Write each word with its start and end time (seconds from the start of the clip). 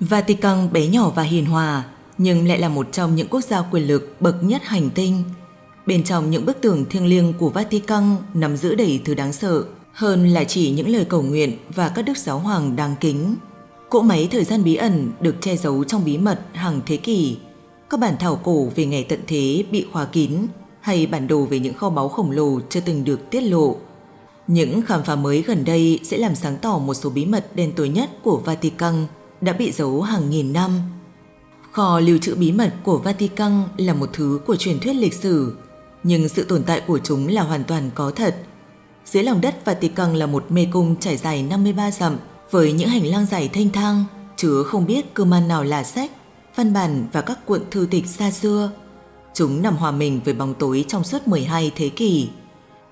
Vatican 0.00 0.72
bé 0.72 0.86
nhỏ 0.86 1.10
và 1.14 1.22
hiền 1.22 1.46
hòa, 1.46 1.84
nhưng 2.18 2.48
lại 2.48 2.58
là 2.58 2.68
một 2.68 2.92
trong 2.92 3.14
những 3.14 3.28
quốc 3.28 3.40
gia 3.40 3.62
quyền 3.62 3.86
lực 3.86 4.16
bậc 4.20 4.42
nhất 4.42 4.62
hành 4.64 4.90
tinh. 4.90 5.22
Bên 5.86 6.04
trong 6.04 6.30
những 6.30 6.46
bức 6.46 6.60
tường 6.60 6.84
thiêng 6.90 7.06
liêng 7.06 7.32
của 7.38 7.48
Vatican 7.48 8.16
nằm 8.34 8.56
giữ 8.56 8.74
đầy 8.74 9.00
thứ 9.04 9.14
đáng 9.14 9.32
sợ, 9.32 9.64
hơn 9.92 10.28
là 10.28 10.44
chỉ 10.44 10.70
những 10.70 10.88
lời 10.88 11.04
cầu 11.04 11.22
nguyện 11.22 11.56
và 11.74 11.88
các 11.88 12.02
đức 12.02 12.18
giáo 12.18 12.38
hoàng 12.38 12.76
đáng 12.76 12.94
kính. 13.00 13.36
Cỗ 13.90 14.02
máy 14.02 14.28
thời 14.30 14.44
gian 14.44 14.64
bí 14.64 14.74
ẩn 14.74 15.12
được 15.20 15.36
che 15.40 15.56
giấu 15.56 15.84
trong 15.84 16.04
bí 16.04 16.18
mật 16.18 16.40
hàng 16.52 16.80
thế 16.86 16.96
kỷ. 16.96 17.36
Các 17.90 18.00
bản 18.00 18.14
thảo 18.20 18.40
cổ 18.42 18.68
về 18.74 18.86
ngày 18.86 19.04
tận 19.04 19.20
thế 19.26 19.64
bị 19.70 19.86
khóa 19.92 20.04
kín 20.04 20.32
hay 20.80 21.06
bản 21.06 21.26
đồ 21.26 21.42
về 21.44 21.58
những 21.58 21.74
kho 21.74 21.90
báu 21.90 22.08
khổng 22.08 22.30
lồ 22.30 22.60
chưa 22.68 22.80
từng 22.80 23.04
được 23.04 23.30
tiết 23.30 23.40
lộ. 23.40 23.76
Những 24.46 24.82
khám 24.82 25.02
phá 25.02 25.16
mới 25.16 25.42
gần 25.42 25.64
đây 25.64 26.00
sẽ 26.02 26.18
làm 26.18 26.34
sáng 26.34 26.56
tỏ 26.62 26.78
một 26.78 26.94
số 26.94 27.10
bí 27.10 27.24
mật 27.26 27.46
đen 27.54 27.72
tối 27.76 27.88
nhất 27.88 28.10
của 28.22 28.36
Vatican 28.36 29.06
đã 29.40 29.52
bị 29.52 29.72
giấu 29.72 30.02
hàng 30.02 30.30
nghìn 30.30 30.52
năm. 30.52 30.80
Kho 31.72 32.00
lưu 32.00 32.18
trữ 32.18 32.34
bí 32.34 32.52
mật 32.52 32.74
của 32.82 32.98
Vatican 32.98 33.62
là 33.76 33.94
một 33.94 34.10
thứ 34.12 34.40
của 34.46 34.56
truyền 34.56 34.80
thuyết 34.80 34.92
lịch 34.92 35.14
sử, 35.14 35.56
nhưng 36.02 36.28
sự 36.28 36.44
tồn 36.44 36.62
tại 36.62 36.80
của 36.80 36.98
chúng 36.98 37.28
là 37.28 37.42
hoàn 37.42 37.64
toàn 37.64 37.90
có 37.94 38.10
thật. 38.10 38.36
Dưới 39.04 39.22
lòng 39.22 39.40
đất 39.40 39.64
Vatican 39.64 40.16
là 40.16 40.26
một 40.26 40.44
mê 40.48 40.66
cung 40.72 40.96
trải 41.00 41.16
dài 41.16 41.42
53 41.42 41.90
dặm 41.90 42.16
với 42.50 42.72
những 42.72 42.88
hành 42.88 43.06
lang 43.06 43.26
dài 43.26 43.50
thanh 43.52 43.70
thang, 43.70 44.04
chứa 44.36 44.62
không 44.62 44.86
biết 44.86 45.14
cơ 45.14 45.24
man 45.24 45.48
nào 45.48 45.64
là 45.64 45.84
sách, 45.84 46.10
văn 46.56 46.72
bản 46.72 47.06
và 47.12 47.20
các 47.20 47.46
cuộn 47.46 47.60
thư 47.70 47.86
tịch 47.90 48.06
xa 48.06 48.30
xưa. 48.30 48.70
Chúng 49.34 49.62
nằm 49.62 49.76
hòa 49.76 49.90
mình 49.90 50.20
với 50.24 50.34
bóng 50.34 50.54
tối 50.54 50.84
trong 50.88 51.04
suốt 51.04 51.28
12 51.28 51.72
thế 51.76 51.88
kỷ. 51.88 52.28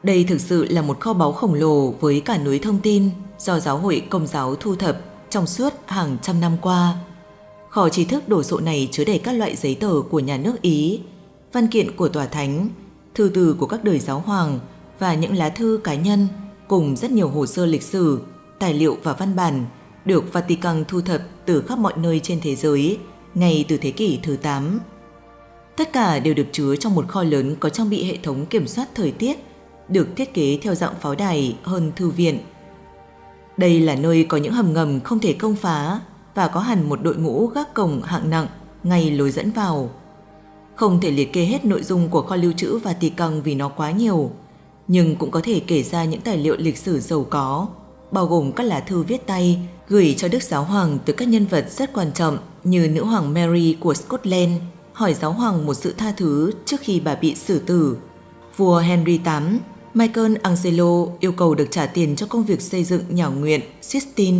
Đây 0.02 0.24
thực 0.24 0.40
sự 0.40 0.64
là 0.64 0.82
một 0.82 1.00
kho 1.00 1.12
báu 1.12 1.32
khổng 1.32 1.54
lồ 1.54 1.90
với 1.90 2.20
cả 2.20 2.38
núi 2.38 2.58
thông 2.58 2.80
tin 2.80 3.10
do 3.38 3.60
giáo 3.60 3.78
hội 3.78 4.02
công 4.10 4.26
giáo 4.26 4.56
thu 4.56 4.74
thập 4.74 5.07
trong 5.30 5.46
suốt 5.46 5.72
hàng 5.86 6.16
trăm 6.22 6.40
năm 6.40 6.56
qua. 6.62 6.94
Kho 7.68 7.88
trí 7.88 8.04
thức 8.04 8.28
đồ 8.28 8.42
sộ 8.42 8.60
này 8.60 8.88
chứa 8.92 9.04
đầy 9.04 9.18
các 9.18 9.32
loại 9.32 9.56
giấy 9.56 9.74
tờ 9.74 9.92
của 10.10 10.20
nhà 10.20 10.36
nước 10.36 10.62
Ý, 10.62 11.00
văn 11.52 11.68
kiện 11.68 11.96
của 11.96 12.08
tòa 12.08 12.26
thánh, 12.26 12.68
thư 13.14 13.30
từ 13.34 13.56
của 13.58 13.66
các 13.66 13.84
đời 13.84 13.98
giáo 13.98 14.20
hoàng 14.20 14.58
và 14.98 15.14
những 15.14 15.36
lá 15.36 15.48
thư 15.48 15.80
cá 15.84 15.94
nhân 15.94 16.28
cùng 16.68 16.96
rất 16.96 17.10
nhiều 17.10 17.28
hồ 17.28 17.46
sơ 17.46 17.66
lịch 17.66 17.82
sử, 17.82 18.20
tài 18.58 18.74
liệu 18.74 18.96
và 19.02 19.12
văn 19.12 19.36
bản 19.36 19.64
được 20.04 20.32
Vatican 20.32 20.84
thu 20.88 21.00
thập 21.00 21.22
từ 21.46 21.62
khắp 21.62 21.78
mọi 21.78 21.92
nơi 21.96 22.20
trên 22.20 22.40
thế 22.42 22.54
giới 22.54 22.98
ngay 23.34 23.64
từ 23.68 23.76
thế 23.76 23.90
kỷ 23.90 24.18
thứ 24.22 24.36
8. 24.36 24.80
Tất 25.76 25.92
cả 25.92 26.18
đều 26.18 26.34
được 26.34 26.46
chứa 26.52 26.76
trong 26.76 26.94
một 26.94 27.08
kho 27.08 27.22
lớn 27.22 27.56
có 27.60 27.68
trang 27.68 27.90
bị 27.90 28.04
hệ 28.04 28.16
thống 28.22 28.46
kiểm 28.46 28.66
soát 28.66 28.88
thời 28.94 29.10
tiết, 29.10 29.36
được 29.88 30.08
thiết 30.16 30.34
kế 30.34 30.58
theo 30.62 30.74
dạng 30.74 30.94
pháo 31.00 31.14
đài 31.14 31.56
hơn 31.62 31.92
thư 31.96 32.10
viện. 32.10 32.38
Đây 33.58 33.80
là 33.80 33.94
nơi 33.94 34.24
có 34.28 34.36
những 34.36 34.52
hầm 34.52 34.72
ngầm 34.72 35.00
không 35.00 35.18
thể 35.20 35.32
công 35.32 35.54
phá 35.54 36.00
và 36.34 36.48
có 36.48 36.60
hẳn 36.60 36.88
một 36.88 37.02
đội 37.02 37.16
ngũ 37.16 37.46
gác 37.46 37.74
cổng 37.74 38.02
hạng 38.02 38.30
nặng 38.30 38.46
ngay 38.82 39.10
lối 39.10 39.30
dẫn 39.30 39.50
vào. 39.50 39.90
Không 40.74 41.00
thể 41.00 41.10
liệt 41.10 41.32
kê 41.32 41.44
hết 41.44 41.64
nội 41.64 41.82
dung 41.82 42.08
của 42.08 42.22
kho 42.22 42.36
lưu 42.36 42.52
trữ 42.52 42.78
và 42.78 42.92
tỳ 42.92 43.08
căng 43.08 43.42
vì 43.42 43.54
nó 43.54 43.68
quá 43.68 43.90
nhiều, 43.90 44.30
nhưng 44.88 45.16
cũng 45.16 45.30
có 45.30 45.40
thể 45.44 45.60
kể 45.66 45.82
ra 45.82 46.04
những 46.04 46.20
tài 46.20 46.36
liệu 46.36 46.56
lịch 46.58 46.78
sử 46.78 47.00
giàu 47.00 47.26
có, 47.30 47.66
bao 48.10 48.26
gồm 48.26 48.52
các 48.52 48.64
lá 48.64 48.80
thư 48.80 49.02
viết 49.02 49.26
tay 49.26 49.58
gửi 49.88 50.14
cho 50.18 50.28
Đức 50.28 50.42
Giáo 50.42 50.64
Hoàng 50.64 50.98
từ 51.04 51.12
các 51.12 51.28
nhân 51.28 51.46
vật 51.46 51.66
rất 51.70 51.92
quan 51.92 52.12
trọng 52.12 52.38
như 52.64 52.88
nữ 52.88 53.04
hoàng 53.04 53.34
Mary 53.34 53.76
của 53.80 53.94
Scotland 53.94 54.52
hỏi 54.92 55.14
giáo 55.14 55.32
hoàng 55.32 55.66
một 55.66 55.74
sự 55.74 55.94
tha 55.98 56.12
thứ 56.16 56.52
trước 56.64 56.80
khi 56.80 57.00
bà 57.00 57.14
bị 57.14 57.34
xử 57.34 57.58
tử. 57.58 57.96
Vua 58.56 58.78
Henry 58.78 59.18
VIII, 59.18 59.58
Michael 59.98 60.34
Angelo 60.42 61.06
yêu 61.20 61.32
cầu 61.32 61.54
được 61.54 61.68
trả 61.70 61.86
tiền 61.86 62.16
cho 62.16 62.26
công 62.26 62.44
việc 62.44 62.60
xây 62.60 62.84
dựng 62.84 63.02
nhà 63.08 63.26
nguyện 63.26 63.60
Sistine. 63.80 64.38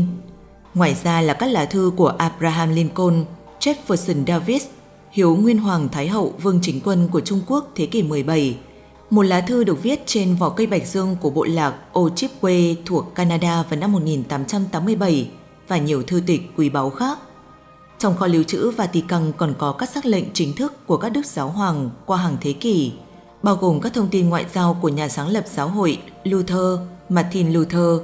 Ngoài 0.74 0.96
ra 1.04 1.20
là 1.20 1.34
các 1.34 1.46
lá 1.46 1.64
thư 1.64 1.92
của 1.96 2.08
Abraham 2.08 2.74
Lincoln, 2.74 3.24
Jefferson 3.60 4.26
Davis, 4.26 4.66
Hiếu 5.10 5.36
Nguyên 5.36 5.58
Hoàng 5.58 5.88
Thái 5.88 6.08
Hậu 6.08 6.34
Vương 6.42 6.58
Chính 6.62 6.80
Quân 6.84 7.08
của 7.12 7.20
Trung 7.20 7.40
Quốc 7.46 7.72
thế 7.74 7.86
kỷ 7.86 8.02
17. 8.02 8.56
Một 9.10 9.22
lá 9.22 9.40
thư 9.40 9.64
được 9.64 9.82
viết 9.82 10.00
trên 10.06 10.34
vỏ 10.34 10.48
cây 10.48 10.66
bạch 10.66 10.86
dương 10.86 11.16
của 11.20 11.30
bộ 11.30 11.44
lạc 11.44 11.74
Ojibwe 11.92 12.74
thuộc 12.86 13.14
Canada 13.14 13.62
vào 13.70 13.80
năm 13.80 13.92
1887 13.92 15.30
và 15.68 15.78
nhiều 15.78 16.02
thư 16.02 16.20
tịch 16.26 16.40
quý 16.56 16.68
báu 16.68 16.90
khác. 16.90 17.18
Trong 17.98 18.16
kho 18.16 18.26
lưu 18.26 18.42
trữ 18.42 18.70
Vatican 18.70 19.32
còn 19.36 19.54
có 19.58 19.72
các 19.72 19.90
sắc 19.90 20.06
lệnh 20.06 20.24
chính 20.32 20.56
thức 20.56 20.86
của 20.86 20.96
các 20.96 21.08
đức 21.08 21.26
giáo 21.26 21.48
hoàng 21.48 21.90
qua 22.06 22.18
hàng 22.18 22.36
thế 22.40 22.52
kỷ, 22.52 22.92
bao 23.42 23.56
gồm 23.56 23.80
các 23.80 23.94
thông 23.94 24.08
tin 24.08 24.28
ngoại 24.28 24.46
giao 24.54 24.78
của 24.82 24.88
nhà 24.88 25.08
sáng 25.08 25.28
lập 25.28 25.44
giáo 25.46 25.68
hội 25.68 25.98
Luther, 26.24 26.78
Martin 27.08 27.52
Luther, 27.52 28.00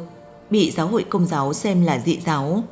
bị 0.51 0.71
giáo 0.71 0.87
hội 0.87 1.05
công 1.05 1.27
giáo 1.27 1.53
xem 1.53 1.85
là 1.85 1.99
dị 1.99 2.19
giáo, 2.27 2.63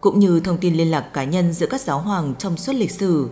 cũng 0.00 0.18
như 0.18 0.40
thông 0.40 0.58
tin 0.58 0.74
liên 0.74 0.90
lạc 0.90 1.00
cá 1.12 1.24
nhân 1.24 1.52
giữa 1.52 1.66
các 1.66 1.80
giáo 1.80 1.98
hoàng 1.98 2.34
trong 2.38 2.56
suốt 2.56 2.72
lịch 2.72 2.90
sử. 2.90 3.28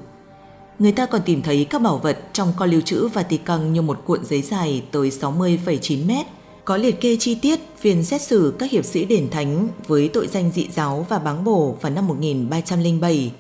Người 0.79 0.93
ta 0.93 1.07
còn 1.07 1.23
tìm 1.23 1.43
thấy 1.43 1.65
các 1.71 1.83
bảo 1.83 1.99
vật 1.99 2.19
trong 2.33 2.53
kho 2.57 2.67
lưu 2.67 2.81
trữ 2.81 3.09
Vatican 3.09 3.73
như 3.73 3.83
một 3.83 3.99
cuộn 4.05 4.25
giấy 4.25 4.43
dài 4.43 4.83
tới 4.91 5.11
60,9 5.11 6.07
mét, 6.07 6.27
có 6.65 6.77
liệt 6.77 7.01
kê 7.01 7.17
chi 7.21 7.35
tiết 7.35 7.61
phiên 7.79 8.05
xét 8.05 8.23
xử 8.23 8.55
các 8.59 8.71
hiệp 8.71 8.85
sĩ 8.85 9.05
đền 9.05 9.31
thánh 9.31 9.69
với 9.87 10.09
tội 10.09 10.27
danh 10.27 10.51
dị 10.55 10.69
giáo 10.73 11.07
và 11.09 11.19
báng 11.19 11.45
bổ 11.45 11.77
vào 11.81 11.93
năm 11.93 12.07
1307. 12.07 13.33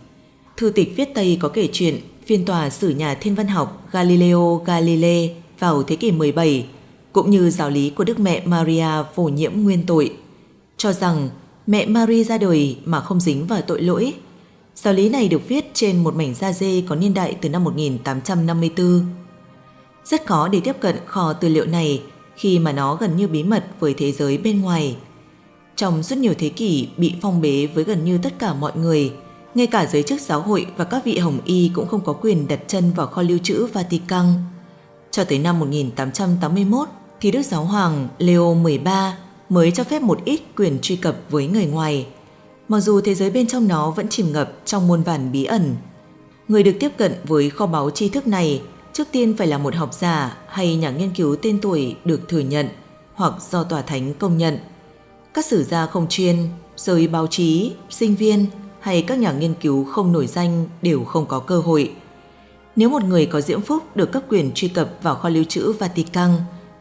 Thư 0.56 0.70
tịch 0.70 0.92
viết 0.96 1.08
Tây 1.14 1.38
có 1.40 1.48
kể 1.48 1.68
chuyện 1.72 2.00
phiên 2.28 2.44
tòa 2.44 2.70
xử 2.70 2.88
nhà 2.88 3.14
thiên 3.14 3.34
văn 3.34 3.48
học 3.48 3.88
Galileo 3.92 4.62
Galilei 4.66 5.30
vào 5.58 5.82
thế 5.82 5.96
kỷ 5.96 6.10
17, 6.10 6.66
cũng 7.12 7.30
như 7.30 7.50
giáo 7.50 7.70
lý 7.70 7.90
của 7.90 8.04
Đức 8.04 8.18
Mẹ 8.18 8.42
Maria 8.46 8.86
phổ 9.14 9.22
nhiễm 9.22 9.52
nguyên 9.54 9.86
tội, 9.86 10.16
cho 10.76 10.92
rằng 10.92 11.28
mẹ 11.66 11.86
Maria 11.86 12.24
ra 12.24 12.38
đời 12.38 12.76
mà 12.84 13.00
không 13.00 13.20
dính 13.20 13.46
vào 13.46 13.60
tội 13.60 13.82
lỗi. 13.82 14.14
Giáo 14.74 14.94
lý 14.94 15.08
này 15.08 15.28
được 15.28 15.48
viết 15.48 15.70
trên 15.74 16.04
một 16.04 16.14
mảnh 16.14 16.34
da 16.34 16.52
dê 16.52 16.82
có 16.88 16.96
niên 16.96 17.14
đại 17.14 17.36
từ 17.40 17.48
năm 17.48 17.64
1854. 17.64 19.06
Rất 20.04 20.26
khó 20.26 20.48
để 20.48 20.60
tiếp 20.60 20.76
cận 20.80 20.96
kho 21.06 21.32
tư 21.32 21.48
liệu 21.48 21.66
này 21.66 22.02
khi 22.36 22.58
mà 22.58 22.72
nó 22.72 22.94
gần 22.94 23.16
như 23.16 23.28
bí 23.28 23.42
mật 23.42 23.64
với 23.80 23.94
thế 23.94 24.12
giới 24.12 24.38
bên 24.38 24.60
ngoài. 24.60 24.96
Trong 25.76 26.02
suốt 26.02 26.16
nhiều 26.16 26.34
thế 26.38 26.48
kỷ 26.48 26.88
bị 26.96 27.14
phong 27.22 27.40
bế 27.40 27.66
với 27.66 27.84
gần 27.84 28.04
như 28.04 28.18
tất 28.22 28.38
cả 28.38 28.54
mọi 28.54 28.72
người, 28.76 29.12
ngay 29.58 29.66
cả 29.66 29.86
giới 29.86 30.02
chức 30.02 30.20
giáo 30.20 30.40
hội 30.40 30.66
và 30.76 30.84
các 30.84 31.04
vị 31.04 31.18
hồng 31.18 31.40
y 31.44 31.70
cũng 31.74 31.88
không 31.88 32.00
có 32.00 32.12
quyền 32.12 32.48
đặt 32.48 32.60
chân 32.66 32.92
vào 32.92 33.06
kho 33.06 33.22
lưu 33.22 33.38
trữ 33.42 33.66
Vatican. 33.66 34.34
Cho 35.10 35.24
tới 35.24 35.38
năm 35.38 35.58
1881 35.58 36.88
thì 37.20 37.30
Đức 37.30 37.42
Giáo 37.42 37.64
Hoàng 37.64 38.08
Leo 38.18 38.56
XIII 38.64 38.80
mới 39.48 39.70
cho 39.70 39.84
phép 39.84 40.02
một 40.02 40.24
ít 40.24 40.40
quyền 40.56 40.78
truy 40.82 40.96
cập 40.96 41.16
với 41.30 41.46
người 41.46 41.66
ngoài, 41.66 42.06
mặc 42.68 42.80
dù 42.80 43.00
thế 43.00 43.14
giới 43.14 43.30
bên 43.30 43.46
trong 43.46 43.68
nó 43.68 43.90
vẫn 43.90 44.08
chìm 44.08 44.32
ngập 44.32 44.52
trong 44.64 44.88
muôn 44.88 45.02
vàn 45.02 45.32
bí 45.32 45.44
ẩn. 45.44 45.76
Người 46.48 46.62
được 46.62 46.76
tiếp 46.80 46.90
cận 46.96 47.14
với 47.24 47.50
kho 47.50 47.66
báu 47.66 47.90
tri 47.90 48.08
thức 48.08 48.26
này 48.26 48.62
trước 48.92 49.08
tiên 49.12 49.36
phải 49.36 49.46
là 49.46 49.58
một 49.58 49.74
học 49.74 49.94
giả 49.94 50.36
hay 50.48 50.76
nhà 50.76 50.90
nghiên 50.90 51.10
cứu 51.10 51.36
tên 51.42 51.58
tuổi 51.62 51.96
được 52.04 52.28
thừa 52.28 52.40
nhận 52.40 52.68
hoặc 53.14 53.34
do 53.50 53.64
tòa 53.64 53.82
thánh 53.82 54.14
công 54.14 54.38
nhận. 54.38 54.58
Các 55.34 55.44
sử 55.44 55.64
gia 55.64 55.86
không 55.86 56.06
chuyên, 56.08 56.48
giới 56.76 57.08
báo 57.08 57.26
chí, 57.26 57.72
sinh 57.90 58.14
viên 58.14 58.46
hay 58.80 59.02
các 59.02 59.18
nhà 59.18 59.32
nghiên 59.32 59.54
cứu 59.54 59.84
không 59.84 60.12
nổi 60.12 60.26
danh 60.26 60.66
đều 60.82 61.04
không 61.04 61.26
có 61.26 61.38
cơ 61.38 61.58
hội. 61.58 61.92
Nếu 62.76 62.88
một 62.88 63.04
người 63.04 63.26
có 63.26 63.40
diễm 63.40 63.60
phúc 63.60 63.96
được 63.96 64.12
cấp 64.12 64.22
quyền 64.28 64.52
truy 64.54 64.68
cập 64.68 64.90
vào 65.02 65.14
kho 65.14 65.28
lưu 65.28 65.44
trữ 65.44 65.72
Vatican, 65.72 66.30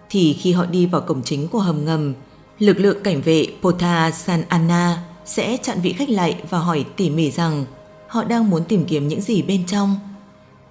thì 0.10 0.34
khi 0.34 0.52
họ 0.52 0.66
đi 0.66 0.86
vào 0.86 1.02
cổng 1.02 1.24
chính 1.24 1.48
của 1.48 1.60
hầm 1.60 1.86
ngầm, 1.86 2.14
lực 2.60 2.80
lượng 2.80 2.98
cảnh 3.04 3.22
vệ 3.22 3.48
Porta 3.62 4.12
San 4.12 4.44
Anna 4.48 5.04
sẽ 5.26 5.58
chặn 5.58 5.78
vị 5.82 5.94
khách 5.94 6.10
lại 6.10 6.44
và 6.50 6.60
hỏi 6.60 6.86
tỉ 6.96 7.10
mỉ 7.10 7.32
rằng 7.32 7.66
họ 8.08 8.24
đang 8.24 8.50
muốn 8.50 8.64
tìm 8.64 8.86
kiếm 8.86 9.08
những 9.08 9.22
gì 9.22 9.42
bên 9.42 9.66
trong. 9.66 9.96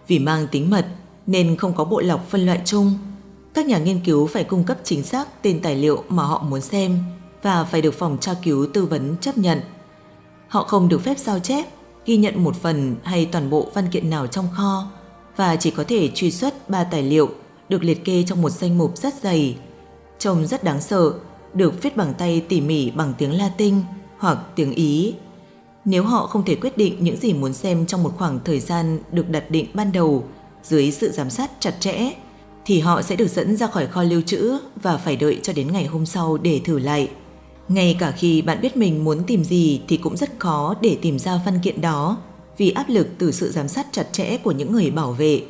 Vì 0.09 0.19
mang 0.19 0.47
tính 0.47 0.71
mật 0.71 0.87
nên 1.27 1.57
không 1.57 1.75
có 1.75 1.85
bộ 1.85 2.01
lọc 2.01 2.29
phân 2.29 2.47
loại 2.47 2.61
chung. 2.65 2.99
Các 3.55 3.67
nhà 3.67 3.79
nghiên 3.79 4.01
cứu 4.01 4.27
phải 4.27 4.45
cung 4.45 4.65
cấp 4.65 4.79
chính 4.85 5.03
xác 5.03 5.43
tên 5.43 5.61
tài 5.61 5.77
liệu 5.77 6.05
mà 6.09 6.23
họ 6.23 6.43
muốn 6.43 6.61
xem 6.61 6.99
và 7.43 7.65
phải 7.65 7.83
được 7.83 7.95
phòng 7.95 8.19
tra 8.21 8.35
cứu 8.43 8.67
tư 8.75 8.87
vấn 8.87 9.17
chấp 9.21 9.39
nhận. 9.39 9.61
Họ 10.57 10.63
không 10.63 10.89
được 10.89 11.01
phép 11.03 11.15
sao 11.19 11.39
chép, 11.39 11.65
ghi 12.07 12.17
nhận 12.17 12.45
một 12.45 12.57
phần 12.57 12.97
hay 13.03 13.27
toàn 13.33 13.51
bộ 13.51 13.67
văn 13.75 13.89
kiện 13.91 14.11
nào 14.11 14.27
trong 14.27 14.49
kho 14.53 14.89
và 15.37 15.57
chỉ 15.57 15.71
có 15.71 15.85
thể 15.89 16.11
truy 16.15 16.31
xuất 16.31 16.71
ba 16.71 16.85
tài 16.85 17.03
liệu 17.03 17.29
được 17.69 17.85
liệt 17.85 18.05
kê 18.05 18.23
trong 18.23 18.43
một 18.43 18.51
danh 18.51 18.79
mục 18.79 18.97
rất 18.97 19.15
dày. 19.23 19.57
Trông 20.19 20.47
rất 20.47 20.65
đáng 20.65 20.81
sợ, 20.81 21.13
được 21.55 21.83
viết 21.83 21.97
bằng 21.97 22.15
tay 22.19 22.45
tỉ 22.49 22.61
mỉ 22.61 22.91
bằng 22.91 23.13
tiếng 23.19 23.39
Latin 23.39 23.81
hoặc 24.19 24.39
tiếng 24.55 24.75
Ý. 24.75 25.15
Nếu 25.85 26.03
họ 26.03 26.27
không 26.27 26.45
thể 26.45 26.55
quyết 26.55 26.77
định 26.77 26.97
những 27.01 27.17
gì 27.17 27.33
muốn 27.33 27.53
xem 27.53 27.87
trong 27.87 28.03
một 28.03 28.13
khoảng 28.19 28.41
thời 28.45 28.61
gian 28.61 28.99
được 29.13 29.29
đặt 29.29 29.51
định 29.51 29.67
ban 29.75 29.93
đầu 29.93 30.25
dưới 30.63 30.91
sự 30.91 31.11
giám 31.11 31.31
sát 31.31 31.51
chặt 31.61 31.75
chẽ, 31.81 32.13
thì 32.65 32.81
họ 32.81 33.03
sẽ 33.03 33.17
được 33.17 33.29
dẫn 33.29 33.57
ra 33.57 33.67
khỏi 33.67 33.87
kho 33.87 34.03
lưu 34.03 34.23
trữ 34.27 34.59
và 34.83 34.97
phải 34.97 35.17
đợi 35.17 35.41
cho 35.43 35.53
đến 35.53 35.73
ngày 35.73 35.87
hôm 35.87 36.07
sau 36.07 36.39
để 36.39 36.61
thử 36.65 36.79
lại. 36.79 37.09
Ngay 37.69 37.97
cả 37.99 38.11
khi 38.11 38.43
bạn 38.43 38.61
biết 38.61 38.77
mình 38.77 39.05
muốn 39.05 39.23
tìm 39.27 39.45
gì 39.45 39.81
thì 39.89 39.97
cũng 39.97 40.17
rất 40.17 40.31
khó 40.39 40.75
để 40.81 40.99
tìm 41.03 41.19
ra 41.19 41.41
văn 41.47 41.59
kiện 41.63 41.81
đó 41.81 42.17
vì 42.57 42.71
áp 42.71 42.85
lực 42.89 43.09
từ 43.19 43.33
sự 43.33 43.51
giám 43.51 43.69
sát 43.69 43.87
chặt 43.93 44.13
chẽ 44.13 44.37
của 44.37 44.53
những 44.53 44.73
người 44.73 44.91
bảo 44.91 45.13
vệ. 45.13 45.43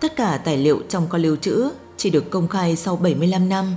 Tất 0.00 0.16
cả 0.16 0.40
tài 0.44 0.56
liệu 0.56 0.80
trong 0.88 1.08
kho 1.08 1.18
lưu 1.18 1.36
trữ 1.36 1.70
chỉ 1.96 2.10
được 2.10 2.30
công 2.30 2.48
khai 2.48 2.76
sau 2.76 2.96
75 2.96 3.48
năm, 3.48 3.74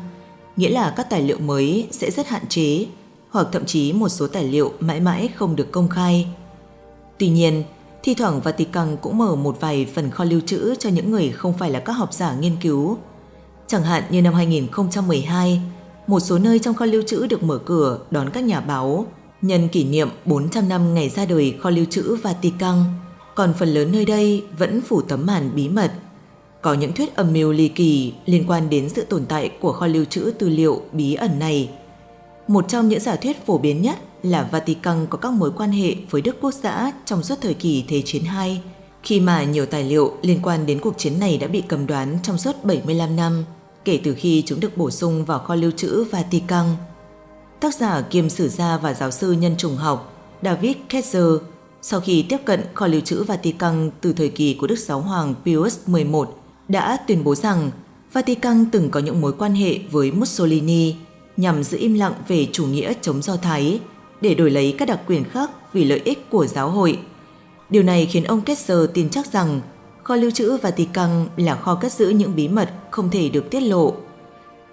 nghĩa 0.56 0.70
là 0.70 0.94
các 0.98 1.10
tài 1.10 1.22
liệu 1.22 1.40
mới 1.40 1.88
sẽ 1.92 2.12
rất 2.12 2.28
hạn 2.28 2.48
chế 2.50 2.86
hoặc 3.30 3.48
thậm 3.52 3.66
chí 3.66 3.94
một 3.94 4.10
số 4.10 4.28
tài 4.28 4.44
liệu 4.44 4.74
mãi 4.80 5.00
mãi 5.00 5.30
không 5.36 5.56
được 5.56 5.72
công 5.72 5.90
khai. 5.90 6.28
Tuy 7.18 7.30
nhiên, 7.30 7.64
thi 8.04 8.14
thoảng 8.14 8.42
Vatican 8.42 8.98
cũng 9.02 9.18
mở 9.18 9.36
một 9.36 9.58
vài 9.60 9.88
phần 9.94 10.12
kho 10.12 10.24
lưu 10.24 10.42
trữ 10.46 10.76
cho 10.80 10.90
những 10.90 11.12
người 11.12 11.30
không 11.30 11.54
phải 11.60 11.72
là 11.72 11.80
các 11.80 11.94
học 11.94 12.14
giả 12.14 12.36
nghiên 12.36 12.56
cứu. 12.62 12.98
Chẳng 13.68 13.84
hạn 13.84 14.04
như 14.10 14.22
năm 14.22 14.34
2012, 14.34 15.62
một 16.08 16.20
số 16.20 16.38
nơi 16.38 16.60
trong 16.60 16.76
kho 16.76 16.86
lưu 16.86 17.02
trữ 17.02 17.28
được 17.28 17.44
mở 17.44 17.58
cửa 17.58 18.00
đón 18.12 18.30
các 18.30 18.44
nhà 18.44 18.62
báo 18.62 19.06
nhân 19.42 19.68
kỷ 19.68 19.84
niệm 19.84 20.10
400 20.26 20.70
năm 20.70 20.94
ngày 20.94 21.10
ra 21.10 21.26
đời 21.26 21.56
kho 21.60 21.70
lưu 21.70 21.86
trữ 21.90 22.16
Vatican, 22.16 22.84
còn 23.36 23.54
phần 23.54 23.70
lớn 23.70 23.92
nơi 23.92 24.06
đây 24.06 24.44
vẫn 24.58 24.82
phủ 24.82 25.02
tấm 25.02 25.26
màn 25.26 25.52
bí 25.56 25.70
mật. 25.70 25.92
Có 26.62 26.74
những 26.74 26.94
thuyết 26.94 27.16
âm 27.16 27.34
mưu 27.34 27.52
ly 27.52 27.68
kỳ 27.68 28.14
liên 28.26 28.44
quan 28.48 28.70
đến 28.70 28.90
sự 28.90 29.02
tồn 29.02 29.26
tại 29.26 29.52
của 29.62 29.72
kho 29.72 29.88
lưu 29.88 30.06
trữ 30.06 30.34
tư 30.40 30.50
liệu 30.50 30.82
bí 30.92 31.14
ẩn 31.14 31.40
này. 31.40 31.70
Một 32.48 32.68
trong 32.68 32.90
những 32.90 33.00
giả 33.00 33.16
thuyết 33.16 33.46
phổ 33.46 33.58
biến 33.58 33.82
nhất 33.82 33.98
là 34.24 34.50
Vatican 34.52 35.08
có 35.10 35.18
các 35.18 35.32
mối 35.32 35.52
quan 35.58 35.72
hệ 35.72 35.96
với 36.10 36.22
Đức 36.22 36.36
Quốc 36.42 36.52
xã 36.52 36.92
trong 37.06 37.24
suốt 37.24 37.36
thời 37.42 37.54
kỳ 37.54 37.84
Thế 37.88 38.02
chiến 38.06 38.24
II, 38.44 38.58
khi 39.04 39.20
mà 39.20 39.44
nhiều 39.44 39.66
tài 39.66 39.84
liệu 39.84 40.14
liên 40.22 40.40
quan 40.44 40.66
đến 40.66 40.80
cuộc 40.80 40.98
chiến 40.98 41.20
này 41.20 41.38
đã 41.38 41.48
bị 41.48 41.64
cầm 41.68 41.88
đoán 41.88 42.18
trong 42.24 42.38
suốt 42.38 42.64
75 42.64 43.16
năm 43.16 43.46
kể 43.86 44.00
từ 44.04 44.14
khi 44.14 44.44
chúng 44.46 44.60
được 44.60 44.78
bổ 44.78 44.92
sung 44.92 45.26
vào 45.26 45.40
kho 45.40 45.56
lưu 45.56 45.72
trữ 45.72 46.04
Vatican. 46.04 46.66
Tác 47.60 47.76
giả 47.76 48.02
kiêm 48.02 48.30
sử 48.30 48.50
gia 48.50 48.78
và 48.78 48.94
giáo 48.94 49.12
sư 49.12 49.32
nhân 49.32 49.58
chủng 49.58 49.76
học 49.76 50.14
David 50.44 50.76
Ketzer 50.90 51.38
sau 51.82 52.00
khi 52.00 52.26
tiếp 52.30 52.38
cận 52.46 52.62
kho 52.74 52.88
lưu 52.88 53.02
trữ 53.02 53.24
Vatican 53.24 53.92
từ 54.02 54.14
thời 54.14 54.30
kỳ 54.30 54.54
của 54.54 54.68
Đức 54.68 54.80
Giáo 54.80 55.00
Hoàng 55.00 55.36
Pius 55.46 55.80
XI 55.88 56.06
đã 56.68 56.98
tuyên 57.08 57.24
bố 57.24 57.36
rằng 57.36 57.72
Vatican 58.14 58.66
từng 58.72 58.90
có 58.90 59.00
những 59.00 59.22
mối 59.22 59.34
quan 59.34 59.56
hệ 59.56 59.80
với 59.92 60.12
Mussolini 60.12 60.96
nhằm 61.38 61.64
giữ 61.64 61.78
im 61.78 61.94
lặng 61.94 62.14
về 62.28 62.48
chủ 62.52 62.66
nghĩa 62.66 62.94
chống 63.02 63.22
Do 63.22 63.36
Thái 63.36 63.80
để 64.22 64.36
đổi 64.36 64.52
lấy 64.52 64.76
các 64.78 64.88
đặc 64.88 65.00
quyền 65.08 65.24
khác 65.24 65.52
vì 65.74 65.84
lợi 65.84 66.02
ích 66.06 66.30
của 66.30 66.46
giáo 66.46 66.70
hội. 66.70 67.00
Điều 67.70 67.84
này 67.84 68.06
khiến 68.06 68.24
ông 68.24 68.42
Kessler 68.42 68.80
tin 68.94 69.10
chắc 69.10 69.26
rằng 69.34 69.62
kho 70.06 70.16
lưu 70.16 70.32
trữ 70.32 70.58
Vatican 70.58 71.28
là 71.38 71.56
kho 71.56 71.76
cất 71.76 71.92
giữ 71.92 72.10
những 72.10 72.36
bí 72.36 72.48
mật 72.48 72.70
không 72.92 73.10
thể 73.10 73.30
được 73.30 73.50
tiết 73.52 73.60
lộ. 73.60 73.94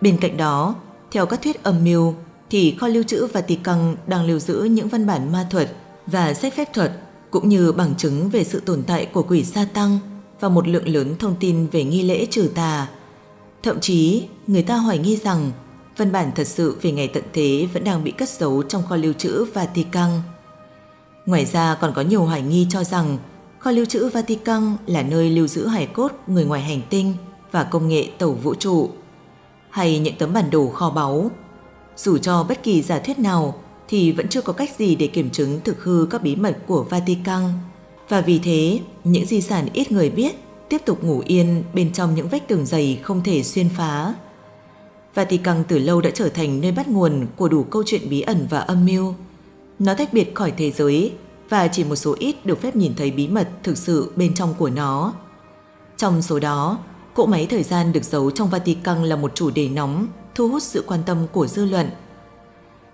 Bên 0.01 0.17
cạnh 0.17 0.37
đó, 0.37 0.75
theo 1.11 1.27
các 1.27 1.43
thuyết 1.43 1.63
âm 1.63 1.85
mưu, 1.85 2.15
thì 2.51 2.77
kho 2.81 2.89
lưu 2.89 3.03
trữ 3.03 3.27
Vatican 3.27 3.97
đang 4.07 4.27
lưu 4.27 4.39
giữ 4.39 4.63
những 4.63 4.89
văn 4.89 5.07
bản 5.07 5.33
ma 5.33 5.47
thuật 5.51 5.73
và 6.07 6.35
sách 6.35 6.55
phép 6.55 6.73
thuật 6.75 6.93
cũng 7.31 7.49
như 7.49 7.73
bằng 7.73 7.95
chứng 7.99 8.31
về 8.31 8.45
sự 8.45 8.61
tồn 8.61 8.83
tại 8.87 9.07
của 9.07 9.23
quỷ 9.23 9.45
sa 9.45 9.67
tăng 9.75 9.99
và 10.41 10.49
một 10.49 10.69
lượng 10.69 10.89
lớn 10.89 11.15
thông 11.19 11.35
tin 11.41 11.67
về 11.67 11.85
nghi 11.85 12.03
lễ 12.03 12.27
trừ 12.31 12.51
tà. 12.55 12.89
Thậm 13.63 13.81
chí, 13.81 14.25
người 14.47 14.63
ta 14.63 14.77
hoài 14.77 14.99
nghi 14.99 15.17
rằng 15.17 15.51
văn 15.97 16.13
bản 16.13 16.31
thật 16.35 16.47
sự 16.47 16.79
về 16.83 16.93
ngày 16.93 17.09
tận 17.09 17.25
thế 17.33 17.69
vẫn 17.73 17.85
đang 17.85 18.05
bị 18.05 18.11
cất 18.11 18.29
giấu 18.29 18.63
trong 18.63 18.83
kho 18.89 18.97
lưu 18.97 19.13
trữ 19.13 19.45
Vatican. 19.45 20.11
Ngoài 21.27 21.45
ra 21.45 21.77
còn 21.81 21.93
có 21.95 22.03
nhiều 22.03 22.25
hoài 22.25 22.43
nghi 22.43 22.67
cho 22.71 22.85
rằng 22.85 23.19
kho 23.63 23.71
lưu 23.71 23.85
trữ 23.85 24.09
Vatican 24.09 24.77
là 24.87 25.03
nơi 25.03 25.31
lưu 25.31 25.47
giữ 25.47 25.67
hài 25.67 25.87
cốt 25.87 26.13
người 26.27 26.45
ngoài 26.45 26.63
hành 26.63 26.81
tinh 26.91 27.15
và 27.51 27.65
công 27.65 27.89
nghệ 27.89 28.09
tàu 28.19 28.33
vũ 28.33 28.55
trụ, 28.55 28.91
hay 29.71 29.99
những 29.99 30.15
tấm 30.19 30.33
bản 30.33 30.51
đồ 30.51 30.69
kho 30.69 30.91
báu. 30.91 31.31
Dù 31.97 32.19
cho 32.19 32.45
bất 32.49 32.63
kỳ 32.63 32.83
giả 32.83 32.99
thuyết 32.99 33.19
nào 33.19 33.55
thì 33.89 34.13
vẫn 34.13 34.29
chưa 34.29 34.41
có 34.41 34.53
cách 34.53 34.71
gì 34.79 34.95
để 34.95 35.07
kiểm 35.07 35.31
chứng 35.31 35.61
thực 35.65 35.85
hư 35.85 36.07
các 36.11 36.23
bí 36.23 36.37
mật 36.37 36.59
của 36.67 36.83
Vatican. 36.83 37.43
Và 38.09 38.21
vì 38.21 38.39
thế, 38.39 38.81
những 39.05 39.27
di 39.27 39.41
sản 39.41 39.69
ít 39.73 39.93
người 39.93 40.11
biết 40.11 40.35
tiếp 40.69 40.83
tục 40.85 41.05
ngủ 41.05 41.23
yên 41.27 41.63
bên 41.75 41.93
trong 41.93 42.15
những 42.15 42.29
vách 42.29 42.49
tường 42.49 42.67
dày 42.67 42.99
không 43.03 43.23
thể 43.23 43.43
xuyên 43.43 43.69
phá. 43.69 44.15
Vatican 45.15 45.65
từ 45.69 45.79
lâu 45.79 46.01
đã 46.01 46.11
trở 46.15 46.29
thành 46.29 46.61
nơi 46.61 46.73
bắt 46.73 46.89
nguồn 46.89 47.27
của 47.37 47.49
đủ 47.49 47.63
câu 47.63 47.83
chuyện 47.87 48.11
bí 48.11 48.21
ẩn 48.21 48.47
và 48.51 48.59
âm 48.59 48.87
mưu. 48.87 49.15
Nó 49.79 49.95
tách 49.95 50.13
biệt 50.13 50.35
khỏi 50.35 50.53
thế 50.57 50.71
giới 50.71 51.13
và 51.49 51.69
chỉ 51.69 51.85
một 51.85 51.97
số 51.97 52.15
ít 52.19 52.47
được 52.47 52.61
phép 52.61 52.77
nhìn 52.77 52.95
thấy 52.97 53.11
bí 53.11 53.29
mật 53.29 53.49
thực 53.63 53.79
sự 53.79 54.13
bên 54.17 54.35
trong 54.35 54.55
của 54.55 54.71
nó. 54.71 55.13
Trong 55.97 56.23
số 56.23 56.39
đó, 56.39 56.79
cỗ 57.15 57.27
máy 57.27 57.47
thời 57.51 57.63
gian 57.63 57.93
được 57.93 58.05
giấu 58.05 58.31
trong 58.31 58.49
Vatican 58.49 59.05
là 59.05 59.17
một 59.17 59.35
chủ 59.35 59.51
đề 59.51 59.69
nóng, 59.69 60.07
thu 60.35 60.49
hút 60.49 60.63
sự 60.63 60.85
quan 60.87 61.01
tâm 61.07 61.27
của 61.33 61.47
dư 61.47 61.65
luận. 61.65 61.91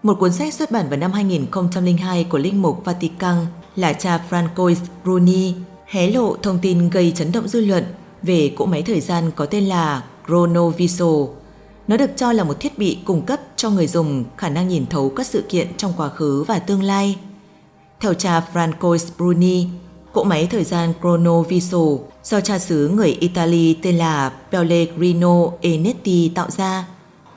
Một 0.03 0.17
cuốn 0.21 0.33
sách 0.33 0.55
xuất 0.55 0.71
bản 0.71 0.89
vào 0.89 0.99
năm 0.99 1.13
2002 1.13 2.25
của 2.25 2.39
Linh 2.39 2.63
mục 2.63 2.85
Vatican 2.85 3.47
là 3.77 3.93
cha 3.93 4.21
Francois 4.31 4.77
Bruni 5.05 5.55
hé 5.89 6.11
lộ 6.11 6.37
thông 6.43 6.59
tin 6.63 6.91
gây 6.91 7.13
chấn 7.17 7.33
động 7.33 7.49
dư 7.49 7.61
luận 7.61 7.85
về 8.23 8.55
cỗ 8.57 8.67
máy 8.67 8.83
thời 8.83 9.01
gian 9.01 9.31
có 9.37 9.47
tên 9.47 9.65
là 9.65 10.03
Chronovisor. 10.27 11.29
Nó 11.89 11.97
được 11.97 12.11
cho 12.17 12.33
là 12.33 12.45
một 12.45 12.61
thiết 12.61 12.79
bị 12.79 12.99
cung 13.05 13.23
cấp 13.23 13.41
cho 13.57 13.71
người 13.71 13.87
dùng 13.87 14.25
khả 14.37 14.49
năng 14.49 14.69
nhìn 14.69 14.87
thấu 14.87 15.13
các 15.17 15.27
sự 15.27 15.45
kiện 15.49 15.77
trong 15.77 15.93
quá 15.97 16.09
khứ 16.09 16.43
và 16.43 16.59
tương 16.59 16.83
lai. 16.83 17.19
Theo 18.01 18.15
cha 18.15 18.43
Francois 18.53 19.07
Bruni, 19.17 19.67
cỗ 20.13 20.25
máy 20.25 20.47
thời 20.51 20.65
gian 20.65 20.93
Chronovisor 21.01 22.01
do 22.25 22.41
cha 22.41 22.59
xứ 22.59 22.89
người 22.89 23.17
Italy 23.21 23.77
tên 23.83 23.99
là 23.99 24.33
Pellegrino 24.53 25.45
Enetti 25.61 26.29
tạo 26.35 26.51
ra. 26.51 26.87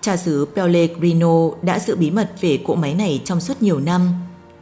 Cha 0.01 0.17
xứ 0.17 0.47
Pellegrino 0.55 1.49
đã 1.61 1.79
giữ 1.79 1.95
bí 1.95 2.11
mật 2.11 2.31
về 2.41 2.59
cỗ 2.67 2.75
máy 2.75 2.93
này 2.93 3.21
trong 3.25 3.41
suốt 3.41 3.61
nhiều 3.61 3.79
năm. 3.79 4.09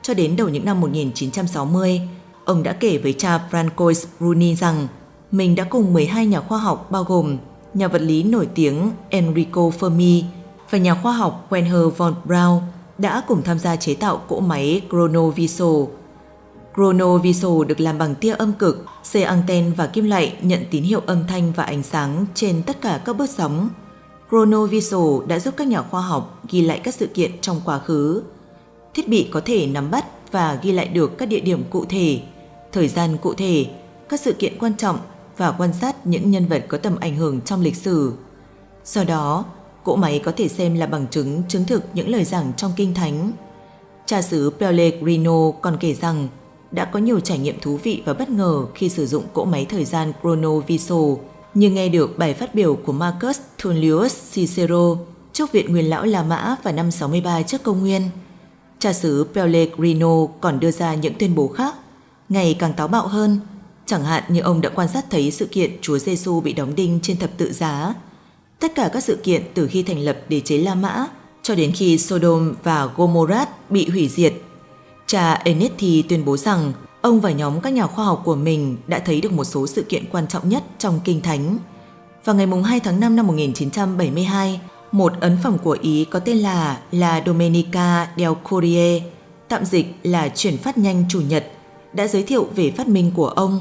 Cho 0.01 0.13
đến 0.13 0.35
đầu 0.35 0.49
những 0.49 0.65
năm 0.65 0.81
1960, 0.81 2.01
ông 2.45 2.63
đã 2.63 2.73
kể 2.73 2.97
với 2.97 3.13
cha 3.13 3.41
Francois 3.51 4.05
Bruni 4.19 4.55
rằng 4.55 4.87
mình 5.31 5.55
đã 5.55 5.63
cùng 5.63 5.93
12 5.93 6.25
nhà 6.25 6.41
khoa 6.41 6.57
học 6.57 6.91
bao 6.91 7.03
gồm 7.03 7.37
nhà 7.73 7.87
vật 7.87 8.01
lý 8.01 8.23
nổi 8.23 8.47
tiếng 8.55 8.91
Enrico 9.09 9.61
Fermi 9.61 10.23
và 10.69 10.77
nhà 10.77 10.95
khoa 10.95 11.13
học 11.13 11.47
Wernher 11.49 11.89
von 11.89 12.15
Braun 12.25 12.61
đã 12.99 13.23
cùng 13.27 13.41
tham 13.43 13.59
gia 13.59 13.75
chế 13.75 13.93
tạo 13.93 14.21
cỗ 14.27 14.39
máy 14.39 14.81
Chronovisor. 14.89 15.89
Chronovisor 16.75 17.67
được 17.67 17.79
làm 17.79 17.97
bằng 17.97 18.15
tia 18.15 18.33
âm 18.33 18.53
cực, 18.53 18.85
xe 19.03 19.21
anten 19.21 19.73
và 19.73 19.87
kim 19.87 20.05
loại 20.05 20.35
nhận 20.41 20.63
tín 20.71 20.83
hiệu 20.83 21.01
âm 21.05 21.27
thanh 21.27 21.51
và 21.55 21.63
ánh 21.63 21.83
sáng 21.83 22.25
trên 22.33 22.63
tất 22.63 22.81
cả 22.81 23.01
các 23.05 23.17
bước 23.17 23.29
sóng. 23.29 23.69
Chronovisor 24.29 25.27
đã 25.27 25.39
giúp 25.39 25.53
các 25.57 25.67
nhà 25.67 25.81
khoa 25.81 26.01
học 26.01 26.39
ghi 26.49 26.61
lại 26.61 26.81
các 26.83 26.93
sự 26.93 27.07
kiện 27.07 27.31
trong 27.41 27.61
quá 27.65 27.79
khứ. 27.79 28.23
Thiết 28.93 29.07
bị 29.07 29.29
có 29.31 29.41
thể 29.45 29.67
nắm 29.67 29.91
bắt 29.91 30.05
và 30.31 30.59
ghi 30.61 30.71
lại 30.71 30.87
được 30.87 31.17
các 31.17 31.25
địa 31.25 31.39
điểm 31.39 31.63
cụ 31.69 31.85
thể, 31.85 32.19
thời 32.71 32.87
gian 32.87 33.17
cụ 33.17 33.33
thể, 33.33 33.65
các 34.09 34.19
sự 34.19 34.33
kiện 34.33 34.59
quan 34.59 34.77
trọng 34.77 34.99
và 35.37 35.51
quan 35.51 35.73
sát 35.73 36.07
những 36.07 36.31
nhân 36.31 36.45
vật 36.45 36.65
có 36.67 36.77
tầm 36.77 36.95
ảnh 36.99 37.15
hưởng 37.15 37.41
trong 37.41 37.61
lịch 37.61 37.75
sử. 37.75 38.13
Do 38.85 39.03
đó, 39.03 39.45
cỗ 39.83 39.95
máy 39.95 40.21
có 40.23 40.31
thể 40.37 40.47
xem 40.47 40.75
là 40.75 40.85
bằng 40.85 41.07
chứng 41.07 41.43
chứng 41.47 41.65
thực 41.65 41.83
những 41.93 42.09
lời 42.09 42.23
giảng 42.23 42.51
trong 42.57 42.71
kinh 42.75 42.93
thánh. 42.93 43.31
Cha 44.05 44.21
xứ 44.21 44.51
Pellegrino 44.59 45.51
còn 45.61 45.77
kể 45.79 45.93
rằng 45.93 46.27
đã 46.71 46.85
có 46.85 46.99
nhiều 46.99 47.19
trải 47.19 47.37
nghiệm 47.37 47.59
thú 47.59 47.79
vị 47.83 48.01
và 48.05 48.13
bất 48.13 48.29
ngờ 48.29 48.65
khi 48.75 48.89
sử 48.89 49.07
dụng 49.07 49.23
cỗ 49.33 49.45
máy 49.45 49.65
thời 49.69 49.85
gian 49.85 50.13
Chronovisor 50.21 51.19
như 51.53 51.69
nghe 51.69 51.89
được 51.89 52.17
bài 52.17 52.33
phát 52.33 52.55
biểu 52.55 52.75
của 52.75 52.93
Marcus 52.93 53.39
Tullius 53.63 54.33
Cicero 54.33 54.97
trước 55.33 55.51
Viện 55.51 55.71
Nguyên 55.71 55.89
Lão 55.89 56.05
La 56.05 56.23
Mã 56.23 56.55
vào 56.63 56.73
năm 56.73 56.91
63 56.91 57.41
trước 57.41 57.63
công 57.63 57.79
nguyên. 57.79 58.09
Cha 58.79 58.93
xứ 58.93 59.27
Pellegrino 59.33 60.25
còn 60.41 60.59
đưa 60.59 60.71
ra 60.71 60.93
những 60.93 61.13
tuyên 61.19 61.35
bố 61.35 61.47
khác, 61.47 61.75
ngày 62.29 62.55
càng 62.59 62.73
táo 62.73 62.87
bạo 62.87 63.07
hơn, 63.07 63.39
chẳng 63.85 64.03
hạn 64.03 64.23
như 64.27 64.41
ông 64.41 64.61
đã 64.61 64.69
quan 64.69 64.87
sát 64.87 65.05
thấy 65.09 65.31
sự 65.31 65.45
kiện 65.45 65.71
Chúa 65.81 65.97
Giêsu 65.97 66.41
bị 66.41 66.53
đóng 66.53 66.75
đinh 66.75 66.99
trên 67.01 67.17
thập 67.17 67.29
tự 67.37 67.53
giá 67.53 67.93
Tất 68.59 68.75
cả 68.75 68.89
các 68.93 69.03
sự 69.03 69.15
kiện 69.23 69.43
từ 69.53 69.67
khi 69.67 69.83
thành 69.83 69.99
lập 69.99 70.17
đế 70.29 70.39
chế 70.39 70.57
La 70.57 70.75
Mã 70.75 71.07
cho 71.41 71.55
đến 71.55 71.71
khi 71.71 71.97
Sodom 71.97 72.53
và 72.63 72.89
Gomorrah 72.97 73.71
bị 73.71 73.89
hủy 73.89 74.07
diệt. 74.07 74.33
Cha 75.07 75.33
Enethi 75.33 76.01
tuyên 76.01 76.25
bố 76.25 76.37
rằng 76.37 76.73
ông 77.01 77.19
và 77.19 77.31
nhóm 77.31 77.61
các 77.61 77.73
nhà 77.73 77.87
khoa 77.87 78.05
học 78.05 78.21
của 78.25 78.35
mình 78.35 78.77
đã 78.87 78.99
thấy 78.99 79.21
được 79.21 79.31
một 79.31 79.43
số 79.43 79.67
sự 79.67 79.83
kiện 79.83 80.05
quan 80.11 80.27
trọng 80.27 80.49
nhất 80.49 80.63
trong 80.77 80.99
Kinh 81.03 81.21
Thánh. 81.21 81.57
Vào 82.25 82.35
ngày 82.35 82.47
2 82.65 82.79
tháng 82.79 82.99
5 82.99 83.15
năm 83.15 83.27
1972, 83.27 84.61
một 84.91 85.13
ấn 85.19 85.37
phẩm 85.43 85.57
của 85.63 85.77
Ý 85.81 86.05
có 86.05 86.19
tên 86.19 86.37
là 86.37 86.79
La 86.91 87.23
Domenica 87.25 88.07
del 88.17 88.31
Corriere, 88.49 89.05
tạm 89.47 89.65
dịch 89.65 89.95
là 90.03 90.29
chuyển 90.29 90.57
phát 90.57 90.77
nhanh 90.77 91.03
chủ 91.09 91.21
nhật, 91.21 91.51
đã 91.93 92.07
giới 92.07 92.23
thiệu 92.23 92.47
về 92.55 92.71
phát 92.71 92.87
minh 92.87 93.11
của 93.15 93.27
ông 93.27 93.59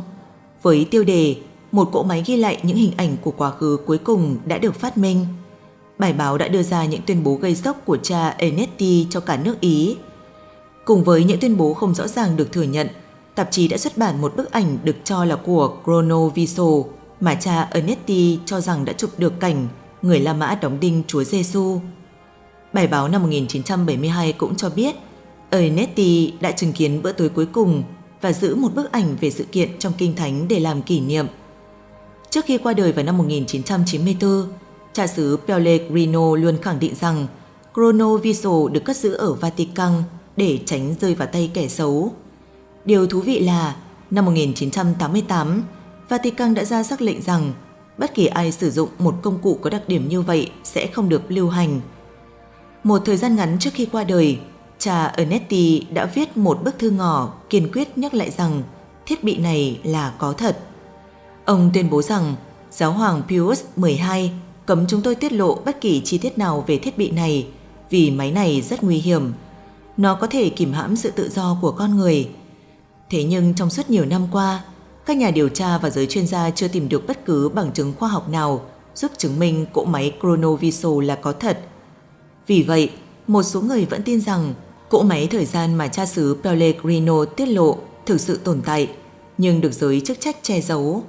với 0.63 0.87
tiêu 0.91 1.05
đề 1.05 1.37
một 1.73 1.89
cỗ 1.93 2.03
máy 2.03 2.23
ghi 2.27 2.37
lại 2.37 2.61
những 2.63 2.77
hình 2.77 2.93
ảnh 2.97 3.17
của 3.23 3.31
quá 3.31 3.51
khứ 3.51 3.79
cuối 3.87 3.99
cùng 3.99 4.37
đã 4.45 4.59
được 4.59 4.75
phát 4.75 4.99
minh. 4.99 5.27
Bài 5.99 6.13
báo 6.13 6.39
đã 6.39 6.49
đưa 6.49 6.63
ra 6.63 6.85
những 6.85 7.01
tuyên 7.07 7.25
bố 7.25 7.35
gây 7.35 7.55
sốc 7.55 7.85
của 7.85 7.97
cha 7.97 8.29
Enetti 8.29 9.07
cho 9.11 9.21
cả 9.21 9.37
nước 9.37 9.61
Ý. 9.61 9.97
Cùng 10.85 11.05
với 11.05 11.25
những 11.25 11.41
tuyên 11.41 11.57
bố 11.57 11.75
không 11.75 11.95
rõ 11.95 12.07
ràng 12.07 12.37
được 12.37 12.53
thừa 12.53 12.63
nhận, 12.63 12.89
tạp 13.35 13.51
chí 13.51 13.69
đã 13.69 13.77
xuất 13.77 13.99
bản 13.99 14.21
một 14.21 14.37
bức 14.37 14.51
ảnh 14.51 14.79
được 14.85 14.97
cho 15.05 15.25
là 15.25 15.37
của 15.37 15.77
Chronoviso 15.85 16.65
mà 17.21 17.35
cha 17.35 17.69
Ernetti 17.71 18.39
cho 18.47 18.61
rằng 18.61 18.85
đã 18.85 18.93
chụp 18.93 19.11
được 19.19 19.41
cảnh 19.41 19.69
người 20.03 20.21
La 20.21 20.33
Mã 20.33 20.59
đóng 20.63 20.81
đinh 20.81 21.03
Chúa 21.07 21.25
Giêsu. 21.25 21.81
Bài 22.73 22.87
báo 22.87 23.09
năm 23.09 23.23
1972 23.23 24.33
cũng 24.33 24.57
cho 24.57 24.71
biết 24.71 24.97
Ernetti 25.51 26.33
đã 26.41 26.53
chứng 26.53 26.73
kiến 26.73 27.03
bữa 27.03 27.13
tối 27.13 27.29
cuối 27.29 27.47
cùng 27.47 27.83
và 28.21 28.33
giữ 28.33 28.55
một 28.55 28.75
bức 28.75 28.93
ảnh 28.93 29.17
về 29.21 29.31
sự 29.31 29.45
kiện 29.45 29.79
trong 29.79 29.93
Kinh 29.99 30.17
Thánh 30.17 30.49
để 30.49 30.61
làm 30.61 30.83
kỷ 30.83 31.01
niệm. 31.01 31.27
Trước 32.31 32.45
khi 32.45 32.59
qua 32.59 32.73
đời 32.73 32.93
vào 32.93 33.05
năm 33.05 33.19
1994, 33.19 34.49
cha 34.93 35.07
xứ 35.07 35.39
Pellegrino 35.47 36.37
luôn 36.37 36.59
khẳng 36.63 36.79
định 36.79 36.95
rằng 37.01 37.27
Chronoviso 37.75 38.69
được 38.73 38.85
cất 38.85 38.97
giữ 38.97 39.13
ở 39.13 39.35
Vatican 39.35 40.03
để 40.37 40.59
tránh 40.67 40.95
rơi 41.01 41.15
vào 41.15 41.29
tay 41.33 41.51
kẻ 41.55 41.69
xấu. 41.69 42.13
Điều 42.85 43.07
thú 43.07 43.21
vị 43.21 43.41
là 43.41 43.77
năm 44.11 44.25
1988, 44.25 45.63
Vatican 46.09 46.55
đã 46.55 46.65
ra 46.65 46.83
sắc 46.83 47.01
lệnh 47.01 47.23
rằng 47.23 47.53
bất 47.99 48.15
kỳ 48.15 48.27
ai 48.27 48.53
sử 48.53 48.71
dụng 48.71 48.89
một 48.99 49.15
công 49.23 49.39
cụ 49.39 49.59
có 49.63 49.71
đặc 49.71 49.83
điểm 49.89 50.09
như 50.09 50.23
vậy 50.23 50.51
sẽ 50.65 50.87
không 50.87 51.09
được 51.09 51.23
lưu 51.29 51.49
hành. 51.49 51.81
Một 52.85 53.03
thời 53.05 53.17
gian 53.17 53.37
ngắn 53.37 53.57
trước 53.61 53.71
khi 53.75 53.87
qua 53.93 54.05
đời, 54.05 54.39
cha 54.79 55.07
Ernetti 55.07 55.87
đã 55.91 56.07
viết 56.07 56.37
một 56.37 56.63
bức 56.65 56.79
thư 56.79 56.91
ngỏ 56.91 57.35
kiên 57.51 57.73
quyết 57.73 57.99
nhắc 57.99 58.15
lại 58.15 58.31
rằng 58.31 58.63
thiết 59.07 59.25
bị 59.25 59.37
này 59.37 59.81
là 59.85 60.15
có 60.19 60.33
thật. 60.33 60.68
Ông 61.49 61.71
tuyên 61.75 61.91
bố 61.91 62.03
rằng 62.03 62.35
giáo 62.71 62.93
hoàng 62.93 63.23
Pius 63.29 63.63
XII 63.77 64.31
cấm 64.67 64.87
chúng 64.87 65.03
tôi 65.03 65.15
tiết 65.15 65.33
lộ 65.33 65.55
bất 65.55 65.81
kỳ 65.81 66.03
chi 66.05 66.19
tiết 66.19 66.39
nào 66.39 66.65
về 66.67 66.79
thiết 66.79 66.99
bị 66.99 67.11
này 67.11 67.47
vì 67.91 68.11
máy 68.11 68.33
này 68.33 68.63
rất 68.63 68.85
nguy 68.85 68.97
hiểm. 68.97 69.33
Nó 69.97 70.15
có 70.15 70.27
thể 70.27 70.49
kìm 70.49 70.73
hãm 70.73 70.97
sự 70.97 71.11
tự 71.11 71.29
do 71.29 71.59
của 71.61 71.73
con 71.73 71.97
người. 71.97 72.29
Thế 73.11 73.25
nhưng 73.25 73.55
trong 73.55 73.71
suốt 73.71 73.91
nhiều 73.91 74.05
năm 74.05 74.27
qua, 74.33 74.63
các 75.07 75.17
nhà 75.17 75.31
điều 75.31 75.49
tra 75.49 75.79
và 75.79 75.91
giới 75.91 76.07
chuyên 76.07 76.27
gia 76.27 76.51
chưa 76.51 76.69
tìm 76.69 76.89
được 76.89 77.07
bất 77.07 77.25
cứ 77.25 77.49
bằng 77.49 77.73
chứng 77.73 77.93
khoa 77.99 78.09
học 78.09 78.29
nào 78.29 78.65
giúp 78.95 79.11
chứng 79.19 79.39
minh 79.39 79.67
cỗ 79.73 79.85
máy 79.85 80.15
Chronoviso 80.21 80.91
là 81.03 81.15
có 81.15 81.33
thật. 81.33 81.61
Vì 82.47 82.63
vậy, 82.63 82.91
một 83.27 83.43
số 83.43 83.61
người 83.61 83.85
vẫn 83.85 84.03
tin 84.03 84.21
rằng 84.21 84.55
cỗ 84.89 85.03
máy 85.03 85.27
thời 85.31 85.45
gian 85.45 85.75
mà 85.75 85.89
cha 85.89 86.07
xứ 86.07 86.37
Pellegrino 86.43 87.25
tiết 87.25 87.47
lộ 87.47 87.77
thực 88.07 88.21
sự 88.21 88.37
tồn 88.37 88.61
tại, 88.65 88.91
nhưng 89.39 89.61
được 89.61 89.73
giới 89.73 90.01
chức 90.01 90.21
trách 90.21 90.37
che 90.43 90.61
giấu. 90.61 91.05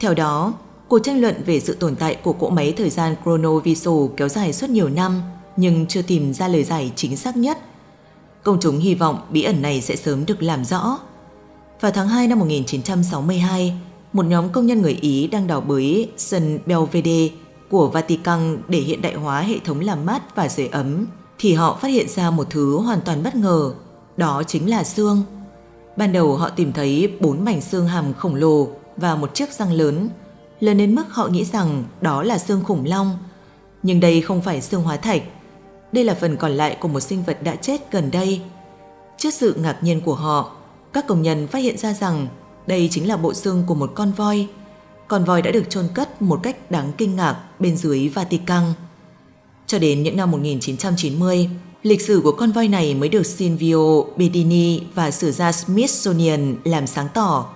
Theo 0.00 0.14
đó, 0.14 0.54
cuộc 0.88 0.98
tranh 0.98 1.20
luận 1.20 1.42
về 1.46 1.60
sự 1.60 1.74
tồn 1.74 1.96
tại 1.96 2.14
của 2.14 2.32
cỗ 2.32 2.50
máy 2.50 2.74
thời 2.76 2.90
gian 2.90 3.14
Chronovisor 3.24 4.10
kéo 4.16 4.28
dài 4.28 4.52
suốt 4.52 4.70
nhiều 4.70 4.88
năm 4.88 5.22
nhưng 5.56 5.86
chưa 5.86 6.02
tìm 6.02 6.34
ra 6.34 6.48
lời 6.48 6.64
giải 6.64 6.92
chính 6.96 7.16
xác 7.16 7.36
nhất. 7.36 7.58
Công 8.42 8.58
chúng 8.60 8.78
hy 8.78 8.94
vọng 8.94 9.20
bí 9.30 9.42
ẩn 9.42 9.62
này 9.62 9.80
sẽ 9.80 9.96
sớm 9.96 10.26
được 10.26 10.42
làm 10.42 10.64
rõ. 10.64 10.98
Vào 11.80 11.92
tháng 11.92 12.08
2 12.08 12.26
năm 12.26 12.38
1962, 12.38 13.80
một 14.12 14.26
nhóm 14.26 14.48
công 14.48 14.66
nhân 14.66 14.82
người 14.82 14.98
Ý 15.00 15.26
đang 15.26 15.46
đào 15.46 15.60
bới 15.60 16.10
sân 16.16 16.58
Belvedere 16.66 17.34
của 17.70 17.88
Vatican 17.88 18.58
để 18.68 18.78
hiện 18.78 19.02
đại 19.02 19.14
hóa 19.14 19.40
hệ 19.40 19.58
thống 19.64 19.80
làm 19.80 20.06
mát 20.06 20.36
và 20.36 20.48
sưởi 20.48 20.66
ấm, 20.66 21.06
thì 21.38 21.54
họ 21.54 21.78
phát 21.82 21.88
hiện 21.88 22.08
ra 22.08 22.30
một 22.30 22.46
thứ 22.50 22.76
hoàn 22.76 23.00
toàn 23.00 23.22
bất 23.22 23.34
ngờ, 23.34 23.72
đó 24.16 24.42
chính 24.46 24.70
là 24.70 24.84
xương. 24.84 25.22
Ban 25.96 26.12
đầu 26.12 26.36
họ 26.36 26.48
tìm 26.48 26.72
thấy 26.72 27.12
bốn 27.20 27.44
mảnh 27.44 27.60
xương 27.60 27.86
hàm 27.86 28.14
khổng 28.14 28.34
lồ 28.34 28.68
và 28.96 29.14
một 29.14 29.34
chiếc 29.34 29.52
răng 29.52 29.72
lớn, 29.72 30.08
lớn 30.60 30.78
đến 30.78 30.94
mức 30.94 31.04
họ 31.10 31.28
nghĩ 31.28 31.44
rằng 31.44 31.84
đó 32.00 32.22
là 32.22 32.38
xương 32.38 32.64
khủng 32.64 32.84
long. 32.86 33.18
Nhưng 33.82 34.00
đây 34.00 34.20
không 34.20 34.42
phải 34.42 34.60
xương 34.60 34.82
hóa 34.82 34.96
thạch, 34.96 35.22
đây 35.92 36.04
là 36.04 36.14
phần 36.14 36.36
còn 36.36 36.52
lại 36.52 36.76
của 36.80 36.88
một 36.88 37.00
sinh 37.00 37.22
vật 37.22 37.42
đã 37.42 37.56
chết 37.56 37.92
gần 37.92 38.10
đây. 38.10 38.40
Trước 39.18 39.34
sự 39.34 39.54
ngạc 39.54 39.78
nhiên 39.82 40.00
của 40.00 40.14
họ, 40.14 40.56
các 40.92 41.06
công 41.06 41.22
nhân 41.22 41.46
phát 41.46 41.58
hiện 41.58 41.78
ra 41.78 41.92
rằng 41.92 42.26
đây 42.66 42.88
chính 42.90 43.08
là 43.08 43.16
bộ 43.16 43.34
xương 43.34 43.64
của 43.66 43.74
một 43.74 43.92
con 43.94 44.12
voi. 44.12 44.48
Con 45.08 45.24
voi 45.24 45.42
đã 45.42 45.50
được 45.50 45.70
chôn 45.70 45.88
cất 45.94 46.22
một 46.22 46.40
cách 46.42 46.70
đáng 46.70 46.92
kinh 46.98 47.16
ngạc 47.16 47.36
bên 47.58 47.76
dưới 47.76 48.08
Vatican. 48.08 48.72
Cho 49.66 49.78
đến 49.78 50.02
những 50.02 50.16
năm 50.16 50.30
1990, 50.30 51.50
lịch 51.82 52.02
sử 52.02 52.20
của 52.24 52.32
con 52.32 52.52
voi 52.52 52.68
này 52.68 52.94
mới 52.94 53.08
được 53.08 53.26
Silvio 53.26 54.02
Bedini 54.16 54.80
và 54.94 55.10
sử 55.10 55.32
gia 55.32 55.52
Smithsonian 55.52 56.56
làm 56.64 56.86
sáng 56.86 57.08
tỏ. 57.14 57.46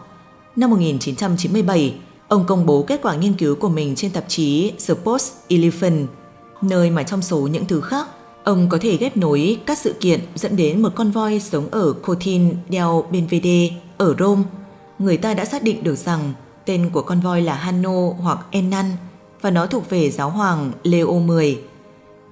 Năm 0.58 0.70
1997, 0.70 1.94
ông 2.28 2.44
công 2.46 2.66
bố 2.66 2.82
kết 2.82 3.00
quả 3.02 3.14
nghiên 3.14 3.32
cứu 3.32 3.56
của 3.56 3.68
mình 3.68 3.94
trên 3.94 4.10
tạp 4.10 4.24
chí 4.28 4.72
The 4.88 4.94
Post 4.94 5.32
Elephant, 5.48 6.08
nơi 6.62 6.90
mà 6.90 7.02
trong 7.02 7.22
số 7.22 7.38
những 7.40 7.64
thứ 7.66 7.80
khác, 7.80 8.06
ông 8.44 8.68
có 8.68 8.78
thể 8.80 8.96
ghép 8.96 9.16
nối 9.16 9.58
các 9.66 9.78
sự 9.78 9.94
kiện 10.00 10.20
dẫn 10.34 10.56
đến 10.56 10.82
một 10.82 10.88
con 10.94 11.10
voi 11.10 11.40
sống 11.40 11.68
ở 11.70 11.92
Cotin 11.92 12.56
del 12.68 12.84
Benvede 13.10 13.70
ở 13.98 14.14
Rome. 14.18 14.42
Người 14.98 15.16
ta 15.16 15.34
đã 15.34 15.44
xác 15.44 15.62
định 15.62 15.84
được 15.84 15.96
rằng 15.96 16.32
tên 16.64 16.90
của 16.92 17.02
con 17.02 17.20
voi 17.20 17.42
là 17.42 17.54
Hanno 17.54 18.10
hoặc 18.20 18.38
Enan 18.50 18.86
và 19.40 19.50
nó 19.50 19.66
thuộc 19.66 19.90
về 19.90 20.10
giáo 20.10 20.30
hoàng 20.30 20.72
Leo 20.82 21.22
X. 21.28 21.40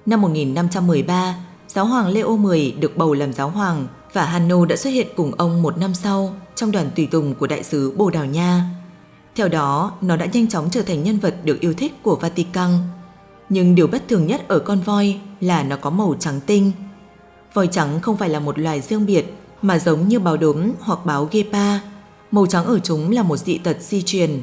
Năm 0.05 0.21
1513, 0.21 1.35
giáo 1.67 1.85
hoàng 1.85 2.07
Leo 2.07 2.39
X 2.43 2.79
được 2.79 2.97
bầu 2.97 3.13
làm 3.13 3.33
giáo 3.33 3.49
hoàng 3.49 3.87
và 4.13 4.25
Hanno 4.25 4.65
đã 4.65 4.75
xuất 4.75 4.89
hiện 4.89 5.07
cùng 5.15 5.31
ông 5.37 5.61
một 5.61 5.77
năm 5.77 5.93
sau 5.93 6.35
trong 6.55 6.71
đoàn 6.71 6.89
tùy 6.95 7.07
tùng 7.11 7.35
của 7.35 7.47
đại 7.47 7.63
sứ 7.63 7.91
Bồ 7.97 8.09
Đào 8.09 8.25
Nha. 8.25 8.69
Theo 9.35 9.47
đó, 9.47 9.91
nó 10.01 10.15
đã 10.15 10.25
nhanh 10.25 10.47
chóng 10.47 10.69
trở 10.71 10.81
thành 10.81 11.03
nhân 11.03 11.19
vật 11.19 11.35
được 11.43 11.59
yêu 11.59 11.73
thích 11.73 12.03
của 12.03 12.15
Vatican. 12.15 12.71
Nhưng 13.49 13.75
điều 13.75 13.87
bất 13.87 14.07
thường 14.07 14.27
nhất 14.27 14.47
ở 14.47 14.59
con 14.59 14.79
voi 14.79 15.19
là 15.41 15.63
nó 15.63 15.75
có 15.75 15.89
màu 15.89 16.15
trắng 16.19 16.39
tinh. 16.45 16.71
Voi 17.53 17.67
trắng 17.67 17.99
không 18.01 18.17
phải 18.17 18.29
là 18.29 18.39
một 18.39 18.59
loài 18.59 18.81
riêng 18.81 19.05
biệt 19.05 19.33
mà 19.61 19.79
giống 19.79 20.07
như 20.07 20.19
báo 20.19 20.37
đốm 20.37 20.71
hoặc 20.79 21.05
báo 21.05 21.29
gepa. 21.31 21.79
Màu 22.31 22.45
trắng 22.45 22.65
ở 22.65 22.79
chúng 22.79 23.11
là 23.11 23.23
một 23.23 23.37
dị 23.37 23.57
tật 23.57 23.77
di 23.81 24.01
truyền. 24.01 24.41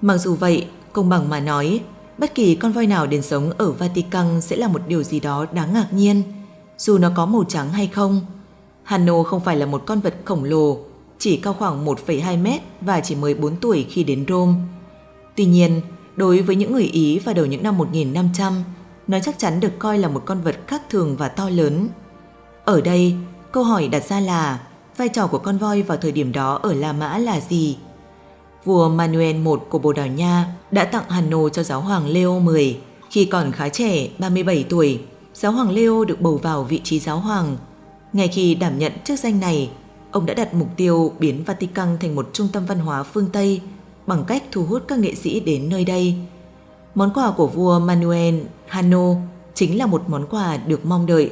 Mặc 0.00 0.18
dù 0.18 0.34
vậy, 0.34 0.66
công 0.92 1.08
bằng 1.08 1.28
mà 1.28 1.40
nói, 1.40 1.80
bất 2.18 2.34
kỳ 2.34 2.54
con 2.54 2.72
voi 2.72 2.86
nào 2.86 3.06
đến 3.06 3.22
sống 3.22 3.52
ở 3.58 3.72
Vatican 3.72 4.40
sẽ 4.40 4.56
là 4.56 4.68
một 4.68 4.80
điều 4.88 5.02
gì 5.02 5.20
đó 5.20 5.46
đáng 5.52 5.74
ngạc 5.74 5.88
nhiên, 5.92 6.22
dù 6.82 6.98
nó 6.98 7.10
có 7.14 7.26
màu 7.26 7.44
trắng 7.48 7.72
hay 7.72 7.86
không. 7.86 8.20
Hanno 8.82 9.22
không 9.22 9.40
phải 9.40 9.56
là 9.56 9.66
một 9.66 9.82
con 9.86 10.00
vật 10.00 10.14
khổng 10.24 10.44
lồ, 10.44 10.78
chỉ 11.18 11.36
cao 11.36 11.54
khoảng 11.58 11.84
1,2 11.84 12.42
mét 12.42 12.60
và 12.80 13.00
chỉ 13.00 13.14
14 13.14 13.56
tuổi 13.56 13.86
khi 13.90 14.04
đến 14.04 14.24
Rome. 14.28 14.54
Tuy 15.36 15.44
nhiên, 15.44 15.80
đối 16.16 16.42
với 16.42 16.56
những 16.56 16.72
người 16.72 16.84
Ý 16.84 17.18
vào 17.18 17.34
đầu 17.34 17.46
những 17.46 17.62
năm 17.62 17.78
1500, 17.78 18.64
nó 19.08 19.18
chắc 19.20 19.38
chắn 19.38 19.60
được 19.60 19.72
coi 19.78 19.98
là 19.98 20.08
một 20.08 20.22
con 20.24 20.40
vật 20.40 20.56
khác 20.66 20.82
thường 20.90 21.16
và 21.16 21.28
to 21.28 21.48
lớn. 21.48 21.88
Ở 22.64 22.80
đây, 22.80 23.14
câu 23.52 23.64
hỏi 23.64 23.88
đặt 23.88 24.04
ra 24.04 24.20
là 24.20 24.60
vai 24.96 25.08
trò 25.08 25.26
của 25.26 25.38
con 25.38 25.58
voi 25.58 25.82
vào 25.82 25.96
thời 25.96 26.12
điểm 26.12 26.32
đó 26.32 26.60
ở 26.62 26.72
La 26.72 26.92
Mã 26.92 27.18
là 27.18 27.40
gì? 27.40 27.76
Vua 28.64 28.88
Manuel 28.88 29.36
I 29.36 29.42
của 29.68 29.78
Bồ 29.78 29.92
Đào 29.92 30.06
Nha 30.06 30.46
đã 30.70 30.84
tặng 30.84 31.08
Hanno 31.08 31.48
cho 31.48 31.62
giáo 31.62 31.80
hoàng 31.80 32.06
Leo 32.06 32.42
X. 32.46 32.76
Khi 33.10 33.24
còn 33.24 33.52
khá 33.52 33.68
trẻ, 33.68 34.08
37 34.18 34.64
tuổi, 34.68 35.00
giáo 35.34 35.52
hoàng 35.52 35.70
Leo 35.70 36.04
được 36.04 36.20
bầu 36.20 36.36
vào 36.36 36.64
vị 36.64 36.80
trí 36.84 36.98
giáo 36.98 37.18
hoàng. 37.18 37.56
Ngay 38.12 38.28
khi 38.28 38.54
đảm 38.54 38.78
nhận 38.78 38.92
chức 39.04 39.18
danh 39.18 39.40
này, 39.40 39.70
ông 40.10 40.26
đã 40.26 40.34
đặt 40.34 40.54
mục 40.54 40.68
tiêu 40.76 41.12
biến 41.18 41.44
Vatican 41.44 41.98
thành 42.00 42.14
một 42.14 42.30
trung 42.32 42.48
tâm 42.52 42.66
văn 42.66 42.78
hóa 42.78 43.02
phương 43.02 43.28
Tây 43.32 43.60
bằng 44.06 44.24
cách 44.24 44.42
thu 44.50 44.64
hút 44.64 44.84
các 44.88 44.98
nghệ 44.98 45.14
sĩ 45.14 45.40
đến 45.40 45.68
nơi 45.68 45.84
đây. 45.84 46.14
Món 46.94 47.10
quà 47.14 47.30
của 47.36 47.46
vua 47.46 47.78
Manuel 47.78 48.34
Hano 48.66 49.14
chính 49.54 49.78
là 49.78 49.86
một 49.86 50.02
món 50.08 50.26
quà 50.26 50.56
được 50.56 50.84
mong 50.86 51.06
đợi, 51.06 51.30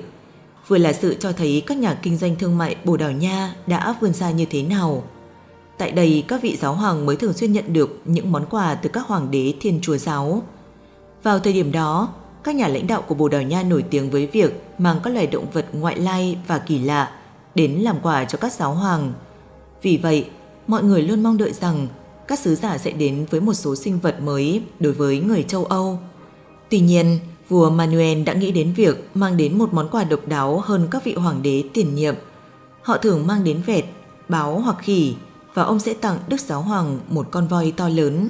vừa 0.69 0.79
là 0.79 0.93
sự 0.93 1.17
cho 1.21 1.33
thấy 1.33 1.63
các 1.67 1.79
nhà 1.79 1.99
kinh 2.03 2.17
doanh 2.17 2.37
thương 2.37 2.59
mại 2.59 2.77
Bồ 2.85 2.97
Đào 2.97 3.13
Nha 3.13 3.55
đã 3.67 3.95
vươn 4.01 4.13
xa 4.13 4.31
như 4.31 4.45
thế 4.45 4.63
nào. 4.63 5.03
Tại 5.79 5.91
đây, 5.91 6.25
các 6.29 6.43
vị 6.43 6.57
giáo 6.61 6.75
hoàng 6.75 7.07
mới 7.07 7.17
thường 7.17 7.33
xuyên 7.33 7.53
nhận 7.53 7.73
được 7.73 8.01
những 8.05 8.33
món 8.33 8.47
quà 8.51 8.75
từ 8.75 8.91
các 8.93 9.07
hoàng 9.07 9.31
đế 9.31 9.55
thiên 9.61 9.79
chúa 9.83 9.97
giáo. 9.97 10.43
Vào 11.23 11.39
thời 11.39 11.53
điểm 11.53 11.73
đó, 11.73 12.09
các 12.45 12.55
nhà 12.55 12.69
lãnh 12.69 12.87
đạo 12.87 13.03
của 13.03 13.15
Bồ 13.15 13.29
Đào 13.29 13.43
Nha 13.43 13.63
nổi 13.63 13.85
tiếng 13.91 14.11
với 14.11 14.27
việc 14.27 14.63
mang 14.79 15.01
các 15.05 15.11
loài 15.11 15.27
động 15.27 15.47
vật 15.53 15.67
ngoại 15.73 15.97
lai 15.97 16.39
và 16.47 16.59
kỳ 16.59 16.79
lạ 16.79 17.11
đến 17.55 17.73
làm 17.73 18.01
quà 18.03 18.25
cho 18.25 18.39
các 18.39 18.53
giáo 18.53 18.75
hoàng. 18.75 19.13
Vì 19.83 19.97
vậy, 19.97 20.27
mọi 20.67 20.83
người 20.83 21.03
luôn 21.03 21.23
mong 21.23 21.37
đợi 21.37 21.53
rằng 21.53 21.89
các 22.29 22.39
sứ 22.39 22.55
giả 22.55 22.79
sẽ 22.79 22.91
đến 22.91 23.27
với 23.31 23.41
một 23.41 23.55
số 23.55 23.77
sinh 23.77 23.99
vật 23.99 24.21
mới 24.21 24.63
đối 24.81 24.93
với 24.93 25.21
người 25.21 25.43
châu 25.43 25.65
Âu. 25.65 25.99
Tuy 26.71 26.81
nhiên, 26.81 27.19
vua 27.49 27.71
Manuel 27.71 28.23
đã 28.23 28.33
nghĩ 28.33 28.53
đến 28.53 28.73
việc 28.73 29.09
mang 29.15 29.37
đến 29.37 29.59
một 29.59 29.73
món 29.73 29.89
quà 29.89 30.05
độc 30.05 30.29
đáo 30.29 30.61
hơn 30.61 30.89
các 30.91 31.05
vị 31.05 31.15
hoàng 31.15 31.43
đế 31.43 31.65
tiền 31.75 31.95
nhiệm. 31.95 32.15
Họ 32.83 32.97
thường 32.97 33.27
mang 33.27 33.45
đến 33.45 33.63
vẹt, 33.67 33.85
báo 34.29 34.59
hoặc 34.59 34.77
khỉ 34.81 35.15
và 35.55 35.63
ông 35.63 35.81
sẽ 35.81 35.95
tặng 35.95 36.19
Đức 36.29 36.41
Giáo 36.41 36.63
Hoàng 36.63 36.99
một 37.09 37.29
con 37.31 37.49
voi 37.49 37.73
to 37.77 37.89
lớn. 37.89 38.29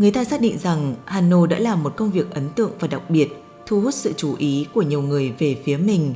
Người 0.00 0.10
ta 0.10 0.24
xác 0.24 0.40
định 0.40 0.58
rằng 0.58 0.94
Hanno 1.04 1.46
đã 1.46 1.58
làm 1.58 1.82
một 1.82 1.96
công 1.96 2.10
việc 2.10 2.30
ấn 2.30 2.48
tượng 2.50 2.70
và 2.78 2.88
đặc 2.88 3.10
biệt, 3.10 3.28
thu 3.66 3.80
hút 3.80 3.94
sự 3.94 4.12
chú 4.16 4.34
ý 4.38 4.66
của 4.74 4.82
nhiều 4.82 5.02
người 5.02 5.32
về 5.38 5.56
phía 5.64 5.76
mình. 5.76 6.14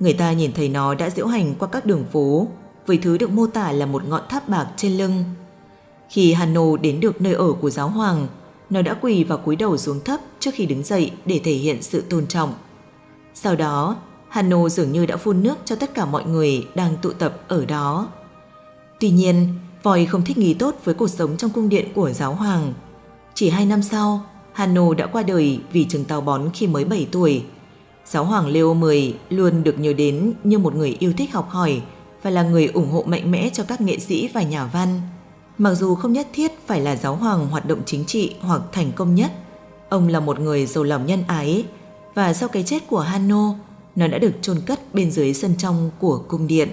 Người 0.00 0.12
ta 0.12 0.32
nhìn 0.32 0.52
thấy 0.52 0.68
nó 0.68 0.94
đã 0.94 1.10
diễu 1.10 1.26
hành 1.26 1.54
qua 1.58 1.68
các 1.68 1.86
đường 1.86 2.04
phố, 2.12 2.48
với 2.86 2.98
thứ 2.98 3.18
được 3.18 3.30
mô 3.30 3.46
tả 3.46 3.72
là 3.72 3.86
một 3.86 4.08
ngọn 4.08 4.22
tháp 4.28 4.48
bạc 4.48 4.66
trên 4.76 4.92
lưng. 4.92 5.24
Khi 6.08 6.32
Hanno 6.32 6.76
đến 6.76 7.00
được 7.00 7.20
nơi 7.20 7.34
ở 7.34 7.52
của 7.52 7.70
giáo 7.70 7.88
hoàng, 7.88 8.26
nó 8.70 8.82
đã 8.82 8.94
quỳ 8.94 9.24
và 9.24 9.36
cúi 9.36 9.56
đầu 9.56 9.76
xuống 9.76 10.00
thấp 10.04 10.20
trước 10.40 10.50
khi 10.54 10.66
đứng 10.66 10.82
dậy 10.82 11.10
để 11.24 11.40
thể 11.44 11.52
hiện 11.52 11.82
sự 11.82 12.00
tôn 12.00 12.26
trọng. 12.26 12.54
Sau 13.34 13.56
đó, 13.56 13.96
Hanno 14.28 14.68
dường 14.68 14.92
như 14.92 15.06
đã 15.06 15.16
phun 15.16 15.42
nước 15.42 15.58
cho 15.64 15.76
tất 15.76 15.94
cả 15.94 16.04
mọi 16.04 16.24
người 16.24 16.66
đang 16.74 16.96
tụ 17.02 17.10
tập 17.10 17.40
ở 17.48 17.64
đó. 17.64 18.08
Tuy 19.00 19.10
nhiên, 19.10 19.48
voi 19.82 20.06
không 20.06 20.24
thích 20.24 20.38
nghi 20.38 20.54
tốt 20.54 20.74
với 20.84 20.94
cuộc 20.94 21.08
sống 21.08 21.36
trong 21.36 21.50
cung 21.50 21.68
điện 21.68 21.88
của 21.94 22.10
giáo 22.10 22.34
hoàng. 22.34 22.72
Chỉ 23.34 23.50
hai 23.50 23.66
năm 23.66 23.82
sau, 23.82 24.20
hano 24.52 24.94
đã 24.94 25.06
qua 25.06 25.22
đời 25.22 25.60
vì 25.72 25.84
chứng 25.84 26.04
táo 26.04 26.20
bón 26.20 26.50
khi 26.54 26.66
mới 26.66 26.84
7 26.84 27.08
tuổi. 27.12 27.44
Giáo 28.06 28.24
hoàng 28.24 28.46
Leo 28.46 28.76
X 28.80 29.14
luôn 29.30 29.64
được 29.64 29.78
nhớ 29.78 29.92
đến 29.92 30.32
như 30.44 30.58
một 30.58 30.74
người 30.74 30.96
yêu 30.98 31.12
thích 31.16 31.32
học 31.32 31.50
hỏi 31.50 31.82
và 32.22 32.30
là 32.30 32.42
người 32.42 32.66
ủng 32.66 32.90
hộ 32.90 33.02
mạnh 33.02 33.30
mẽ 33.30 33.50
cho 33.52 33.64
các 33.64 33.80
nghệ 33.80 33.98
sĩ 33.98 34.28
và 34.34 34.42
nhà 34.42 34.64
văn. 34.64 35.00
Mặc 35.58 35.74
dù 35.74 35.94
không 35.94 36.12
nhất 36.12 36.26
thiết 36.32 36.52
phải 36.66 36.80
là 36.80 36.96
giáo 36.96 37.16
hoàng 37.16 37.48
hoạt 37.48 37.66
động 37.66 37.82
chính 37.86 38.04
trị 38.04 38.34
hoặc 38.40 38.62
thành 38.72 38.92
công 38.92 39.14
nhất, 39.14 39.32
ông 39.88 40.08
là 40.08 40.20
một 40.20 40.40
người 40.40 40.66
giàu 40.66 40.84
lòng 40.84 41.06
nhân 41.06 41.24
ái 41.26 41.64
và 42.14 42.32
sau 42.32 42.48
cái 42.48 42.62
chết 42.62 42.88
của 42.88 43.00
Hanno, 43.00 43.54
nó 43.96 44.06
đã 44.06 44.18
được 44.18 44.32
chôn 44.42 44.60
cất 44.66 44.94
bên 44.94 45.10
dưới 45.10 45.34
sân 45.34 45.54
trong 45.58 45.90
của 45.98 46.18
cung 46.28 46.46
điện. 46.46 46.68